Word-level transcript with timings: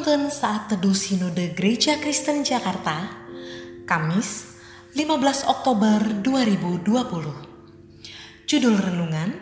Renungan 0.00 0.32
saat 0.32 0.72
teduh 0.72 0.96
Sinode 0.96 1.52
Gereja 1.52 2.00
Kristen 2.00 2.40
Jakarta, 2.40 3.20
Kamis 3.84 4.56
15 4.96 5.44
Oktober 5.44 6.00
2020. 6.24 6.88
Judul 8.48 8.80
renungan, 8.80 9.36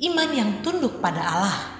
Iman 0.00 0.32
yang 0.32 0.64
tunduk 0.64 1.04
pada 1.04 1.20
Allah, 1.20 1.76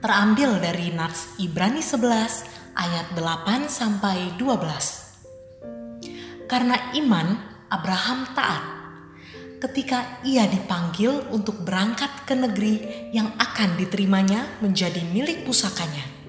terambil 0.00 0.56
dari 0.56 0.88
Nats 0.88 1.36
Ibrani 1.36 1.84
11 1.84 2.80
ayat 2.80 3.12
8 3.12 3.68
sampai 3.68 4.40
12. 4.40 6.48
Karena 6.48 6.96
iman, 6.96 7.28
Abraham 7.68 8.24
taat 8.32 8.64
ketika 9.60 10.24
ia 10.24 10.48
dipanggil 10.48 11.28
untuk 11.28 11.60
berangkat 11.60 12.24
ke 12.24 12.32
negeri 12.32 13.04
yang 13.12 13.36
akan 13.36 13.76
diterimanya 13.76 14.48
menjadi 14.64 15.04
milik 15.12 15.44
pusakanya 15.44 16.19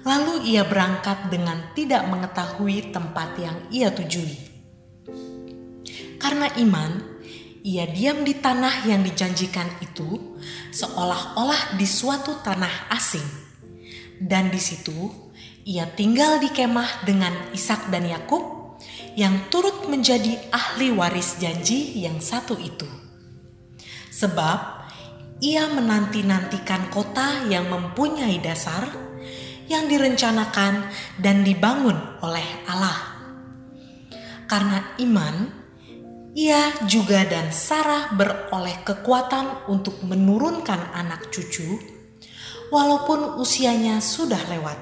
Lalu 0.00 0.56
ia 0.56 0.64
berangkat 0.64 1.28
dengan 1.28 1.72
tidak 1.76 2.08
mengetahui 2.08 2.88
tempat 2.88 3.36
yang 3.36 3.56
ia 3.68 3.92
tujui. 3.92 4.32
Karena 6.16 6.48
iman, 6.56 7.00
ia 7.60 7.84
diam 7.84 8.24
di 8.24 8.36
tanah 8.36 8.88
yang 8.88 9.04
dijanjikan 9.04 9.68
itu, 9.84 10.40
seolah-olah 10.72 11.76
di 11.76 11.84
suatu 11.84 12.40
tanah 12.40 12.88
asing, 12.92 13.24
dan 14.20 14.48
di 14.48 14.60
situ 14.60 15.12
ia 15.68 15.84
tinggal 15.84 16.40
di 16.40 16.48
kemah 16.48 17.04
dengan 17.04 17.32
Ishak 17.52 17.92
dan 17.92 18.08
Yakub, 18.08 18.76
yang 19.16 19.52
turut 19.52 19.88
menjadi 19.92 20.40
ahli 20.48 20.92
waris 20.96 21.36
janji 21.36 22.00
yang 22.00 22.16
satu 22.20 22.56
itu. 22.56 22.88
Sebab 24.08 24.58
ia 25.40 25.68
menanti-nantikan 25.68 26.88
kota 26.92 27.44
yang 27.48 27.68
mempunyai 27.68 28.40
dasar 28.40 28.88
yang 29.70 29.86
direncanakan 29.86 30.90
dan 31.22 31.46
dibangun 31.46 31.94
oleh 32.26 32.66
Allah. 32.66 32.98
Karena 34.50 34.98
iman, 34.98 35.46
ia 36.34 36.74
juga 36.90 37.22
dan 37.22 37.54
Sarah 37.54 38.10
beroleh 38.10 38.82
kekuatan 38.82 39.70
untuk 39.70 40.02
menurunkan 40.02 40.90
anak 40.90 41.30
cucu, 41.30 41.78
walaupun 42.74 43.38
usianya 43.38 44.02
sudah 44.02 44.42
lewat, 44.50 44.78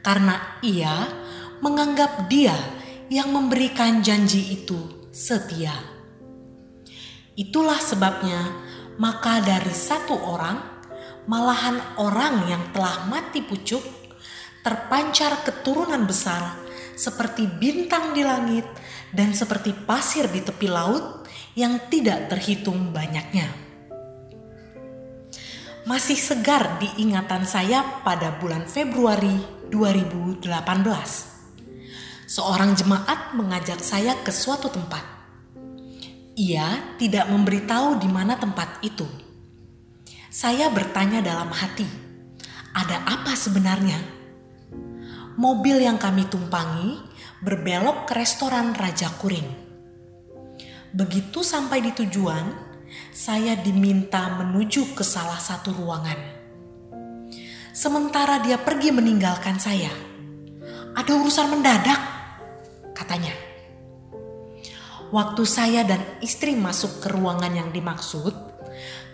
karena 0.00 0.56
ia 0.64 1.04
menganggap 1.60 2.32
Dia 2.32 2.56
yang 3.12 3.28
memberikan 3.28 4.00
janji 4.00 4.56
itu 4.56 5.08
setia. 5.12 5.76
Itulah 7.36 7.76
sebabnya, 7.76 8.40
maka 8.96 9.44
dari 9.44 9.72
satu 9.72 10.16
orang, 10.16 10.77
malahan 11.28 11.76
orang 12.00 12.48
yang 12.48 12.64
telah 12.72 13.04
mati 13.04 13.44
pucuk 13.44 13.84
terpancar 14.64 15.44
keturunan 15.44 16.08
besar 16.08 16.56
seperti 16.96 17.44
bintang 17.46 18.16
di 18.16 18.24
langit 18.24 18.64
dan 19.12 19.36
seperti 19.36 19.76
pasir 19.76 20.26
di 20.32 20.40
tepi 20.40 20.66
laut 20.66 21.28
yang 21.52 21.78
tidak 21.92 22.32
terhitung 22.32 22.90
banyaknya. 22.90 23.46
Masih 25.84 26.16
segar 26.16 26.80
di 26.80 26.88
ingatan 27.00 27.44
saya 27.48 28.02
pada 28.04 28.36
bulan 28.36 28.64
Februari 28.68 29.40
2018. 29.72 30.44
Seorang 32.28 32.76
jemaat 32.76 33.32
mengajak 33.32 33.80
saya 33.80 34.16
ke 34.20 34.28
suatu 34.28 34.68
tempat. 34.68 35.00
Ia 36.36 36.96
tidak 37.00 37.32
memberitahu 37.32 38.04
di 38.04 38.08
mana 38.12 38.36
tempat 38.36 38.84
itu. 38.84 39.27
Saya 40.38 40.70
bertanya 40.70 41.18
dalam 41.18 41.50
hati, 41.50 41.82
ada 42.70 43.02
apa 43.10 43.34
sebenarnya? 43.34 43.98
mobil 45.34 45.82
yang 45.82 45.98
kami 45.98 46.30
tumpangi 46.30 46.94
berbelok 47.42 48.06
ke 48.06 48.14
restoran 48.14 48.70
Raja 48.70 49.10
Kuring. 49.18 49.50
Begitu 50.94 51.42
sampai 51.42 51.82
di 51.82 51.90
tujuan, 51.90 52.54
saya 53.10 53.58
diminta 53.58 54.30
menuju 54.38 54.94
ke 54.94 55.02
salah 55.02 55.42
satu 55.42 55.74
ruangan. 55.74 56.18
Sementara 57.74 58.38
dia 58.38 58.62
pergi 58.62 58.94
meninggalkan 58.94 59.58
saya, 59.58 59.90
ada 60.94 61.10
urusan 61.18 61.50
mendadak, 61.50 61.98
katanya. 62.94 63.34
Waktu 65.10 65.42
saya 65.42 65.82
dan 65.82 65.98
istri 66.22 66.54
masuk 66.54 67.02
ke 67.02 67.10
ruangan 67.10 67.50
yang 67.58 67.74
dimaksud, 67.74 68.47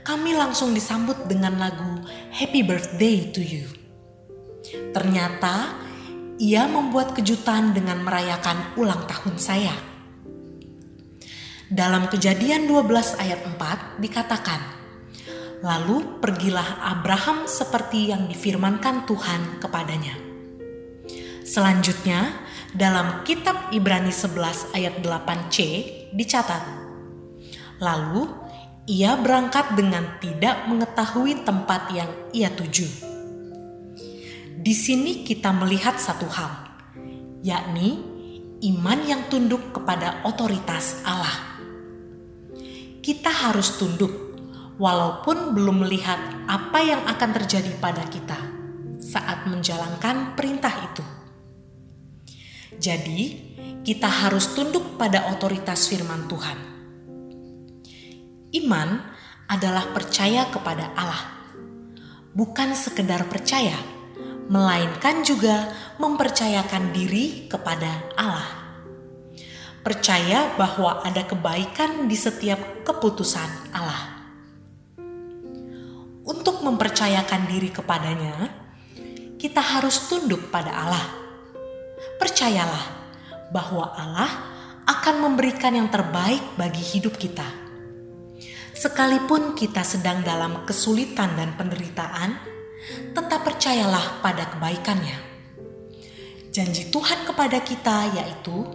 kami 0.04 0.36
langsung 0.36 0.76
disambut 0.76 1.24
dengan 1.24 1.56
lagu 1.56 2.04
Happy 2.28 2.60
Birthday 2.60 3.32
to 3.32 3.40
You. 3.40 3.64
Ternyata 4.92 5.80
ia 6.36 6.68
membuat 6.68 7.16
kejutan 7.16 7.72
dengan 7.72 8.04
merayakan 8.04 8.76
ulang 8.76 9.08
tahun 9.08 9.40
saya. 9.40 9.72
Dalam 11.72 12.12
kejadian 12.12 12.68
12 12.68 13.16
ayat 13.16 13.40
4 13.48 14.04
dikatakan, 14.04 14.60
Lalu 15.64 16.20
pergilah 16.20 16.84
Abraham 16.84 17.48
seperti 17.48 18.12
yang 18.12 18.28
difirmankan 18.28 19.08
Tuhan 19.08 19.64
kepadanya. 19.64 20.12
Selanjutnya, 21.48 22.36
dalam 22.76 23.24
kitab 23.24 23.72
Ibrani 23.72 24.12
11 24.12 24.76
ayat 24.76 25.00
8c 25.00 25.56
dicatat, 26.12 26.64
Lalu 27.80 28.43
ia 28.84 29.16
berangkat 29.16 29.76
dengan 29.76 30.20
tidak 30.20 30.68
mengetahui 30.68 31.44
tempat 31.44 31.88
yang 31.92 32.10
ia 32.36 32.52
tuju 32.52 33.14
di 34.64 34.72
sini 34.72 35.28
kita 35.28 35.52
melihat 35.52 36.00
satu 36.00 36.24
hal, 36.24 36.48
yakni 37.44 38.00
iman 38.64 38.96
yang 39.04 39.28
tunduk 39.28 39.76
kepada 39.76 40.24
otoritas 40.24 41.04
Allah. 41.04 41.60
Kita 43.04 43.28
harus 43.28 43.76
tunduk, 43.76 44.08
walaupun 44.80 45.52
belum 45.52 45.84
melihat 45.84 46.16
apa 46.48 46.80
yang 46.80 47.04
akan 47.04 47.30
terjadi 47.36 47.76
pada 47.76 48.08
kita 48.08 48.40
saat 49.04 49.44
menjalankan 49.44 50.32
perintah 50.32 50.72
itu. 50.80 51.04
Jadi, 52.80 53.20
kita 53.84 54.08
harus 54.08 54.56
tunduk 54.56 54.96
pada 54.96 55.28
otoritas 55.28 55.92
firman 55.92 56.24
Tuhan. 56.24 56.73
Iman 58.54 59.02
adalah 59.50 59.90
percaya 59.90 60.46
kepada 60.46 60.94
Allah, 60.94 61.26
bukan 62.30 62.70
sekedar 62.78 63.26
percaya 63.26 63.74
melainkan 64.48 65.24
juga 65.24 65.72
mempercayakan 65.96 66.92
diri 66.92 67.48
kepada 67.48 68.12
Allah. 68.16 68.48
Percaya 69.84 70.54
bahwa 70.56 71.04
ada 71.04 71.26
kebaikan 71.28 72.08
di 72.08 72.16
setiap 72.16 72.86
keputusan 72.88 73.74
Allah. 73.74 74.24
Untuk 76.24 76.64
mempercayakan 76.64 77.50
diri 77.52 77.68
kepadanya, 77.68 78.48
kita 79.36 79.60
harus 79.60 80.08
tunduk 80.08 80.48
pada 80.48 80.72
Allah. 80.72 81.06
Percayalah 82.16 82.84
bahwa 83.52 83.92
Allah 83.92 84.32
akan 84.88 85.20
memberikan 85.20 85.76
yang 85.76 85.92
terbaik 85.92 86.40
bagi 86.56 86.80
hidup 86.80 87.20
kita. 87.20 87.63
Sekalipun 88.74 89.54
kita 89.54 89.86
sedang 89.86 90.26
dalam 90.26 90.66
kesulitan 90.66 91.38
dan 91.38 91.54
penderitaan, 91.54 92.34
tetap 93.14 93.46
percayalah 93.46 94.18
pada 94.18 94.50
kebaikannya. 94.50 95.14
Janji 96.50 96.90
Tuhan 96.90 97.22
kepada 97.22 97.62
kita 97.62 98.10
yaitu, 98.18 98.66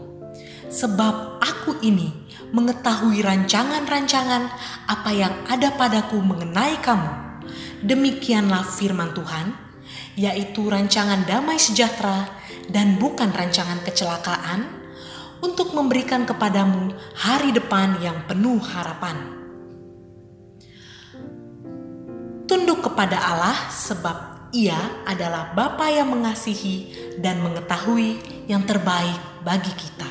sebab 0.72 1.44
aku 1.44 1.84
ini 1.84 2.16
mengetahui 2.56 3.20
rancangan-rancangan 3.20 4.48
apa 4.88 5.12
yang 5.12 5.36
ada 5.52 5.68
padaku 5.76 6.24
mengenai 6.24 6.80
kamu. 6.80 7.44
Demikianlah 7.84 8.64
firman 8.64 9.12
Tuhan, 9.12 9.52
yaitu 10.16 10.64
rancangan 10.72 11.28
damai 11.28 11.60
sejahtera 11.60 12.32
dan 12.72 12.96
bukan 12.96 13.36
rancangan 13.36 13.84
kecelakaan 13.84 14.64
untuk 15.44 15.76
memberikan 15.76 16.24
kepadamu 16.24 16.96
hari 17.20 17.52
depan 17.52 18.00
yang 18.00 18.24
penuh 18.32 18.64
harapan. 18.64 19.39
Tunduk 22.50 22.82
kepada 22.82 23.22
Allah 23.22 23.70
sebab 23.70 24.50
ia 24.50 25.06
adalah 25.06 25.54
Bapa 25.54 25.86
yang 25.94 26.10
mengasihi 26.10 26.90
dan 27.22 27.46
mengetahui 27.46 28.18
yang 28.50 28.66
terbaik 28.66 29.22
bagi 29.46 29.70
kita. 29.78 30.10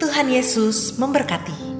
Tuhan 0.00 0.32
Yesus 0.32 0.96
memberkati. 0.96 1.71